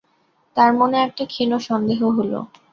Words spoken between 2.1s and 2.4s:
হল!